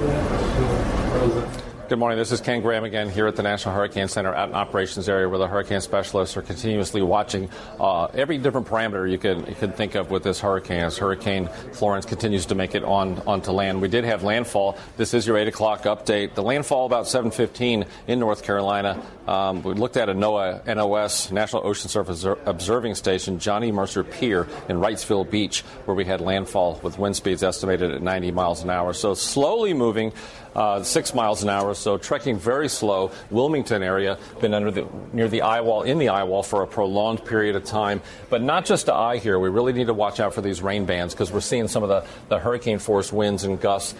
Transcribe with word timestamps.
Vamos. 0.00 1.71
Good 1.92 1.98
morning. 1.98 2.16
This 2.16 2.32
is 2.32 2.40
Ken 2.40 2.62
Graham 2.62 2.84
again 2.84 3.10
here 3.10 3.26
at 3.26 3.36
the 3.36 3.42
National 3.42 3.74
Hurricane 3.74 4.08
Center 4.08 4.32
at 4.32 4.48
an 4.48 4.54
operations 4.54 5.10
area 5.10 5.28
where 5.28 5.38
the 5.38 5.46
hurricane 5.46 5.82
specialists 5.82 6.38
are 6.38 6.40
continuously 6.40 7.02
watching 7.02 7.50
uh, 7.78 8.04
every 8.14 8.38
different 8.38 8.66
parameter 8.66 9.10
you 9.10 9.18
can 9.18 9.40
you 9.44 9.54
can 9.54 9.72
think 9.72 9.94
of 9.94 10.10
with 10.10 10.22
this 10.22 10.40
hurricane. 10.40 10.84
As 10.84 10.96
Hurricane 10.96 11.50
Florence 11.72 12.06
continues 12.06 12.46
to 12.46 12.54
make 12.54 12.74
it 12.74 12.82
on 12.82 13.18
onto 13.26 13.50
land, 13.50 13.82
we 13.82 13.88
did 13.88 14.04
have 14.04 14.22
landfall. 14.22 14.78
This 14.96 15.12
is 15.12 15.26
your 15.26 15.36
eight 15.36 15.48
o'clock 15.48 15.82
update. 15.82 16.32
The 16.32 16.42
landfall 16.42 16.86
about 16.86 17.08
7:15 17.08 17.84
in 18.06 18.18
North 18.18 18.42
Carolina. 18.42 18.98
Um, 19.28 19.62
we 19.62 19.74
looked 19.74 19.98
at 19.98 20.08
a 20.08 20.14
NOAA 20.14 20.64
NOS 20.74 21.30
National 21.30 21.66
Ocean 21.66 21.90
Service 21.90 22.24
Observing 22.24 22.94
Station, 22.94 23.38
Johnny 23.38 23.70
Mercer 23.70 24.02
Pier 24.02 24.48
in 24.70 24.78
Wrightsville 24.78 25.30
Beach, 25.30 25.60
where 25.84 25.94
we 25.94 26.06
had 26.06 26.22
landfall 26.22 26.80
with 26.82 26.98
wind 26.98 27.16
speeds 27.16 27.42
estimated 27.42 27.90
at 27.90 28.00
90 28.00 28.32
miles 28.32 28.64
an 28.64 28.70
hour. 28.70 28.94
So 28.94 29.12
slowly 29.12 29.74
moving 29.74 30.14
uh, 30.54 30.82
six 30.82 31.14
miles 31.14 31.42
an 31.42 31.48
hour, 31.48 31.74
so 31.82 31.98
trekking 31.98 32.38
very 32.38 32.68
slow. 32.68 33.10
Wilmington 33.30 33.82
area 33.82 34.18
been 34.40 34.54
under 34.54 34.70
the 34.70 34.86
near 35.12 35.28
the 35.28 35.42
eye 35.42 35.60
wall 35.60 35.82
in 35.82 35.98
the 35.98 36.08
eye 36.08 36.24
wall 36.24 36.42
for 36.42 36.62
a 36.62 36.66
prolonged 36.66 37.24
period 37.24 37.56
of 37.56 37.64
time, 37.64 38.00
but 38.30 38.42
not 38.42 38.64
just 38.64 38.86
to 38.86 38.94
eye 38.94 39.18
here. 39.18 39.38
We 39.38 39.48
really 39.48 39.72
need 39.72 39.88
to 39.88 39.94
watch 39.94 40.20
out 40.20 40.34
for 40.34 40.40
these 40.40 40.62
rain 40.62 40.84
bands 40.84 41.14
because 41.14 41.32
we're 41.32 41.40
seeing 41.40 41.68
some 41.68 41.82
of 41.82 41.88
the, 41.88 42.04
the 42.28 42.38
hurricane 42.38 42.78
force 42.78 43.12
winds 43.12 43.44
and 43.44 43.60
gusts 43.60 43.94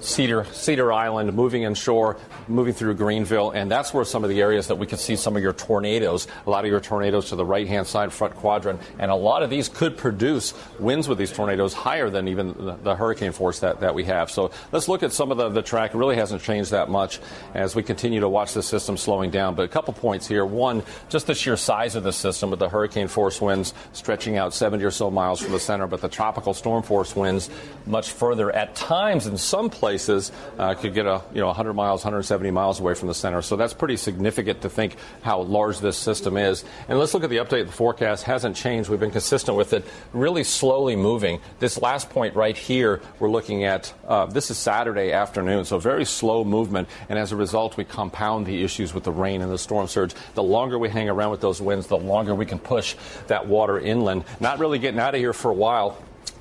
Cedar, 0.00 0.44
Cedar 0.52 0.92
Island, 0.92 1.32
moving 1.32 1.62
inshore, 1.62 2.18
moving 2.48 2.74
through 2.74 2.94
Greenville, 2.94 3.50
and 3.50 3.70
that's 3.70 3.94
where 3.94 4.04
some 4.04 4.24
of 4.24 4.30
the 4.30 4.40
areas 4.40 4.68
that 4.68 4.76
we 4.76 4.86
could 4.86 4.98
see 4.98 5.16
some 5.16 5.36
of 5.36 5.42
your 5.42 5.52
tornadoes, 5.52 6.28
a 6.46 6.50
lot 6.50 6.64
of 6.64 6.70
your 6.70 6.80
tornadoes 6.80 7.30
to 7.30 7.36
the 7.36 7.44
right 7.44 7.66
hand 7.66 7.86
side 7.86 8.12
front 8.12 8.34
quadrant, 8.36 8.80
and 8.98 9.10
a 9.10 9.14
lot 9.14 9.42
of 9.42 9.50
these 9.50 9.68
could 9.68 9.96
produce 9.96 10.52
winds 10.78 11.08
with 11.08 11.18
these 11.18 11.32
tornadoes 11.32 11.72
higher 11.72 12.10
than 12.10 12.28
even 12.28 12.54
the, 12.82 12.96
hurricane 12.96 13.32
force 13.32 13.60
that, 13.60 13.80
that 13.80 13.94
we 13.94 14.04
have. 14.04 14.30
So 14.30 14.50
let's 14.72 14.88
look 14.88 15.02
at 15.02 15.12
some 15.12 15.30
of 15.30 15.36
the, 15.36 15.48
the 15.48 15.62
track. 15.62 15.94
It 15.94 15.98
really 15.98 16.16
hasn't 16.16 16.42
changed 16.42 16.70
that 16.70 16.88
much 16.88 17.20
as 17.54 17.74
we 17.74 17.82
continue 17.82 18.20
to 18.20 18.28
watch 18.28 18.54
the 18.54 18.62
system 18.62 18.96
slowing 18.96 19.30
down. 19.30 19.54
But 19.54 19.64
a 19.64 19.68
couple 19.68 19.92
points 19.92 20.26
here. 20.26 20.46
One, 20.46 20.82
just 21.10 21.26
the 21.26 21.34
sheer 21.34 21.58
size 21.58 21.94
of 21.94 22.04
the 22.04 22.12
system 22.12 22.48
with 22.50 22.58
the 22.58 22.70
hurricane 22.70 23.08
force 23.08 23.38
winds 23.40 23.74
stretching 23.92 24.38
out 24.38 24.54
70 24.54 24.82
or 24.82 24.90
so 24.90 25.10
miles 25.10 25.42
from 25.42 25.52
the 25.52 25.60
center, 25.60 25.86
but 25.86 26.00
the 26.00 26.08
tropical 26.08 26.54
storm 26.54 26.82
force 26.82 27.14
winds 27.14 27.50
much 27.84 28.12
further 28.12 28.50
at 28.50 28.74
times 28.74 29.26
in 29.26 29.36
some 29.36 29.68
places 29.68 29.85
places 29.86 30.32
uh, 30.58 30.74
could 30.74 30.94
get 30.94 31.06
a 31.06 31.22
you 31.32 31.40
know 31.40 31.46
100 31.46 31.72
miles, 31.72 32.00
170 32.00 32.50
miles 32.50 32.80
away 32.80 32.94
from 32.94 33.06
the 33.06 33.14
center. 33.14 33.40
So 33.40 33.54
that's 33.54 33.72
pretty 33.72 33.96
significant 33.96 34.62
to 34.62 34.68
think 34.68 34.96
how 35.22 35.42
large 35.42 35.78
this 35.78 35.96
system 35.96 36.36
is. 36.36 36.64
And 36.88 36.98
let's 36.98 37.14
look 37.14 37.22
at 37.22 37.30
the 37.30 37.36
update. 37.36 37.66
The 37.66 37.72
forecast 37.72 38.24
hasn't 38.24 38.56
changed. 38.56 38.90
We've 38.90 38.98
been 38.98 39.12
consistent 39.12 39.56
with 39.56 39.72
it, 39.74 39.84
really 40.12 40.42
slowly 40.42 40.96
moving. 40.96 41.40
This 41.60 41.80
last 41.80 42.10
point 42.10 42.34
right 42.34 42.56
here, 42.56 43.00
we're 43.20 43.30
looking 43.30 43.62
at. 43.62 43.94
Uh, 44.04 44.26
this 44.26 44.50
is 44.50 44.58
Saturday 44.58 45.12
afternoon, 45.12 45.64
so 45.64 45.78
very 45.78 46.04
slow 46.04 46.42
movement. 46.42 46.88
And 47.08 47.16
as 47.16 47.30
a 47.30 47.36
result, 47.36 47.76
we 47.76 47.84
compound 47.84 48.44
the 48.44 48.64
issues 48.64 48.92
with 48.92 49.04
the 49.04 49.12
rain 49.12 49.40
and 49.40 49.52
the 49.52 49.58
storm 49.58 49.86
surge. 49.86 50.14
The 50.34 50.42
longer 50.42 50.80
we 50.80 50.88
hang 50.88 51.08
around 51.08 51.30
with 51.30 51.40
those 51.40 51.62
winds, 51.62 51.86
the 51.86 51.96
longer 51.96 52.34
we 52.34 52.46
can 52.46 52.58
push 52.58 52.96
that 53.28 53.46
water 53.46 53.78
inland. 53.78 54.24
Not 54.40 54.58
really 54.58 54.80
getting 54.80 54.98
out 54.98 55.14
of 55.14 55.20
here 55.20 55.32
for 55.32 55.52
a 55.52 55.54
while. 55.54 55.96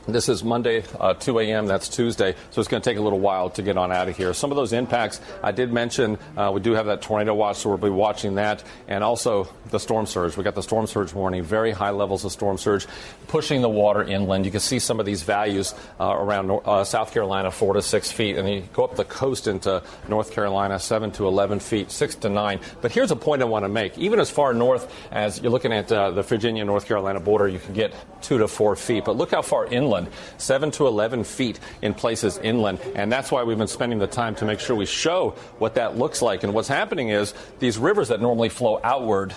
This 0.08 0.30
is 0.30 0.44
Monday, 0.44 0.84
uh, 1.00 1.16
2 1.16 1.39
a.m. 1.39 1.66
That's 1.66 1.89
Tuesday, 1.89 2.36
so 2.52 2.61
it's 2.61 2.70
going 2.70 2.80
to 2.80 2.88
take 2.88 3.00
a 3.00 3.02
little 3.02 3.20
while 3.20 3.50
to 3.50 3.64
get 3.64 3.75
on 3.75 3.92
out 3.92 4.08
of 4.08 4.16
here. 4.16 4.36
Some 4.36 4.52
of 4.52 4.56
those 4.56 4.72
impacts 4.72 5.20
I 5.42 5.52
did 5.52 5.73
mention. 5.73 6.20
Uh, 6.38 6.52
we 6.53 6.61
do 6.61 6.73
have 6.73 6.86
that 6.86 7.02
tornado 7.02 7.34
watch, 7.34 7.58
so 7.58 7.70
we'll 7.70 7.80
be 7.80 7.89
watching 7.89 8.36
that, 8.36 8.64
and 8.88 9.03
also 9.03 9.48
the 9.72 9.80
storm 9.80 10.06
surge. 10.06 10.38
We 10.38 10.44
got 10.44 10.53
the 10.53 10.61
storm 10.61 10.86
surge 10.86 11.11
warning, 11.11 11.42
very 11.42 11.72
high 11.72 11.89
levels 11.89 12.23
of 12.23 12.31
storm 12.31 12.59
surge, 12.59 12.86
pushing 13.30 13.64
the 13.64 13.70
water 13.70 14.03
inland. 14.03 14.45
You 14.45 14.52
can 14.52 14.59
see 14.59 14.78
some 14.78 15.00
of 15.00 15.08
these 15.08 15.23
values 15.23 15.73
uh, 16.00 16.16
around 16.16 16.52
uh, 16.52 16.83
South 16.83 17.11
Carolina, 17.11 17.50
four 17.50 17.73
to 17.73 17.81
six 17.81 18.11
feet, 18.11 18.38
and 18.38 18.48
you 18.48 18.61
go 18.73 18.83
up 18.83 18.98
the 18.98 19.06
coast 19.06 19.48
into 19.48 19.81
North 20.08 20.31
Carolina, 20.33 20.78
seven 20.78 21.09
to 21.14 21.26
11 21.26 21.61
feet, 21.61 21.89
six 21.89 22.14
to 22.17 22.30
nine. 22.30 22.59
But 22.80 22.92
here's 22.92 23.09
a 23.09 23.16
point 23.16 23.42
I 23.42 23.45
want 23.45 23.66
to 23.66 23.70
make: 23.70 23.98
even 23.98 24.20
as 24.20 24.30
far 24.30 24.53
north 24.53 24.94
as 25.11 25.42
you're 25.42 25.52
looking 25.52 25.73
at 25.73 25.92
uh, 25.92 26.11
the 26.11 26.22
Virginia 26.22 26.64
North 26.64 26.86
Carolina 26.86 27.20
border, 27.20 27.48
you 27.48 27.58
can 27.58 27.73
get 27.73 27.92
two 28.22 28.37
to 28.37 28.48
four 28.48 28.76
feet. 28.76 29.04
But 29.04 29.17
look 29.17 29.32
how 29.32 29.42
far 29.42 29.66
inland 29.66 29.95
inland, 29.98 30.14
7 30.38 30.72
to 30.72 30.88
11 30.88 31.23
feet 31.23 31.60
in 31.82 31.94
places 31.94 32.38
inland. 32.38 32.80
And 32.95 33.11
that's 33.11 33.32
why 33.32 33.44
we've 33.44 33.58
been 33.58 33.67
spending 33.67 34.00
the 34.00 34.08
time 34.08 34.36
to 34.36 34.45
make 34.45 34.60
sure 34.60 34.76
we 34.76 34.86
show 34.86 35.32
what 35.58 35.76
that 35.76 35.98
looks 35.98 36.22
like. 36.22 36.44
And 36.44 36.54
what's 36.54 36.67
happening 36.67 37.10
is 37.10 37.33
these 37.60 37.78
rivers 37.78 38.10
that 38.10 38.22
normally 38.22 38.50
flow 38.50 38.80
outward 38.84 39.34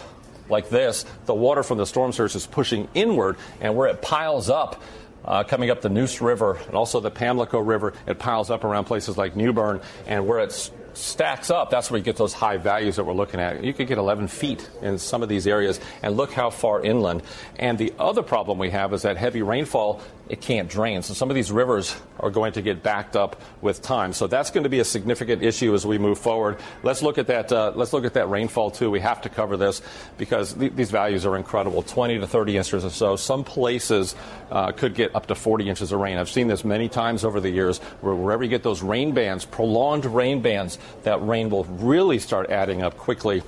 like 0.49 0.71
this, 0.71 1.05
the 1.27 1.35
water 1.35 1.63
from 1.63 1.79
the 1.79 1.87
storm 1.87 2.13
surge 2.13 2.35
is 2.35 2.47
pushing 2.47 2.89
inward, 2.95 3.37
and 3.61 3.77
where 3.77 3.89
it 3.89 4.01
piles 4.01 4.49
up, 4.49 4.83
uh, 5.25 5.45
coming 5.45 5.69
up 5.69 5.83
the 5.83 5.91
Neuse 5.91 6.23
River 6.23 6.59
and 6.67 6.75
also 6.75 7.01
the 7.01 7.11
Pamlico 7.11 7.59
River. 7.59 7.93
It 8.07 8.19
piles 8.19 8.51
up 8.51 8.65
around 8.65 8.85
places 8.85 9.19
like 9.19 9.37
New 9.37 9.53
Bern, 9.53 9.83
and 10.07 10.27
where 10.27 10.39
it's 10.39 10.71
stacks 10.94 11.50
up, 11.50 11.71
that's 11.71 11.91
where 11.91 11.99
you 11.99 12.04
get 12.04 12.16
those 12.16 12.32
high 12.32 12.56
values 12.56 12.97
that 12.97 13.04
we're 13.04 13.12
looking 13.12 13.41
at. 13.41 13.62
You 13.65 13.72
could 13.72 13.87
get 13.87 13.99
11 13.99 14.28
feet 14.28 14.69
in 14.82 14.99
some 14.99 15.22
of 15.22 15.28
these 15.28 15.47
areas, 15.47 15.81
and 16.03 16.16
look 16.16 16.32
how 16.32 16.50
far 16.50 16.82
inland. 16.82 17.22
And 17.59 17.78
the 17.78 17.93
other 17.99 18.22
problem 18.22 18.59
we 18.59 18.71
have 18.71 18.93
is 18.93 19.03
that 19.03 19.16
heavy 19.16 19.43
rainfall, 19.43 20.03
it 20.28 20.41
can't 20.41 20.69
drain. 20.69 21.03
So 21.03 21.15
some 21.15 21.31
of 21.31 21.34
these 21.34 21.50
rivers 21.50 21.97
are 22.21 22.31
going 22.31 22.53
to 22.53 22.62
get 22.62 22.82
backed 22.82 23.16
up 23.16 23.41
with 23.62 23.81
time. 23.81 24.12
So 24.12 24.26
that's 24.26 24.50
going 24.50 24.65
to 24.65 24.71
be 24.71 24.81
a 24.81 24.84
significant 24.84 25.43
issue 25.43 25.72
as 25.75 25.87
we 25.87 25.99
move 25.99 26.19
forward. 26.19 26.59
Let's 26.82 27.03
look 27.03 27.19
at 27.19 27.28
that. 27.28 27.50
Uh, 27.50 27.72
let's 27.75 27.93
look 27.93 28.05
at 28.05 28.15
that 28.15 28.28
rainfall 28.28 28.70
too. 28.70 28.91
We 28.91 29.00
have 29.00 29.22
to 29.22 29.28
cover 29.28 29.56
this 29.56 29.81
because 30.19 30.53
th- 30.55 30.75
these 30.75 30.91
values 30.91 31.25
are 31.25 31.37
incredible. 31.37 31.82
20 31.82 32.19
to 32.19 32.26
30 32.26 32.56
inches 32.56 32.84
or 32.84 32.91
so. 32.91 33.16
Some 33.16 33.44
places 33.44 34.15
uh, 34.50 34.72
could 34.72 34.94
get 34.94 35.15
up 35.15 35.26
to 35.26 35.34
40 35.34 35.69
inches 35.69 35.93
of 35.93 36.00
rain. 36.00 36.19
I've 36.19 36.28
seen 36.28 36.49
this 36.49 36.65
many 36.65 36.88
times 36.88 37.25
over 37.25 37.41
the 37.41 37.50
years 37.50 37.78
where 38.00 38.15
wherever 38.15 38.43
you 38.44 38.50
get 38.50 38.62
those 38.62 38.82
rain 38.82 39.12
bands, 39.12 39.44
prolonged 39.44 40.05
rain 40.05 40.43
bands, 40.43 40.78
that 41.03 41.25
rain 41.27 41.50
will 41.50 41.65
really 41.65 42.19
start 42.19 42.50
adding 42.50 42.83
up 42.83 42.97
quickly. 42.97 43.43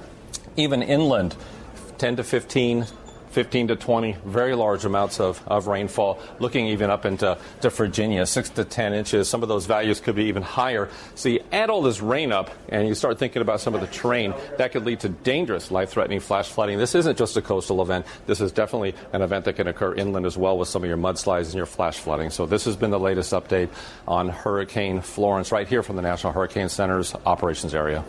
Even 0.57 0.83
inland, 0.83 1.37
10 1.99 2.17
to 2.17 2.25
15, 2.25 2.87
15 3.31 3.69
to 3.69 3.77
20, 3.77 4.17
very 4.25 4.55
large 4.55 4.85
amounts 4.85 5.21
of, 5.21 5.43
of 5.47 5.67
rainfall, 5.67 6.19
looking 6.39 6.67
even 6.67 6.91
up 6.91 7.05
into 7.05 7.39
to 7.61 7.71
Virginia, 7.71 8.27
6 8.27 8.51
to 8.51 8.65
10 8.65 8.93
inches. 8.93 9.29
Some 9.29 9.43
of 9.43 9.49
those 9.49 9.67
values 9.67 10.01
could 10.01 10.15
be 10.15 10.25
even 10.25 10.43
higher. 10.43 10.89
So 11.15 11.29
you 11.29 11.41
add 11.53 11.71
all 11.71 11.83
this 11.83 12.01
rain 12.01 12.33
up 12.33 12.51
and 12.69 12.89
you 12.89 12.95
start 12.95 13.19
thinking 13.19 13.43
about 13.43 13.61
some 13.61 13.75
of 13.75 13.81
the 13.81 13.87
terrain, 13.87 14.35
that 14.59 14.73
could 14.73 14.85
lead 14.85 15.01
to 15.01 15.09
dangerous, 15.09 15.71
life 15.71 15.91
threatening 15.91 16.21
flash 16.21 16.49
flooding. 16.49 16.79
This 16.79 16.95
isn't 16.95 17.17
just 17.17 17.37
a 17.37 17.43
coastal 17.43 17.83
event. 17.83 18.07
This 18.27 18.41
is 18.41 18.53
definitely 18.53 18.95
an 19.13 19.23
event 19.23 19.45
that 19.45 19.57
can 19.57 19.69
occur 19.69 19.95
inland 19.95 20.27
as 20.27 20.37
well 20.37 20.59
with 20.59 20.69
some 20.69 20.83
of 20.83 20.89
your 20.89 20.99
mudslides 20.99 21.47
and 21.47 21.55
your 21.55 21.67
flash 21.67 21.99
flooding. 21.99 22.31
So 22.31 22.47
this 22.47 22.65
has 22.65 22.77
been 22.77 22.91
the 22.91 23.01
latest 23.01 23.33
update 23.33 23.69
on 24.07 24.29
Hurricane 24.29 25.01
Florence 25.01 25.53
right 25.53 25.69
here 25.69 25.83
from 25.83 25.97
the 25.97 26.03
National 26.03 26.33
Hurricane 26.33 26.69
Center's 26.69 27.15
operations 27.27 27.75
area. 27.75 28.05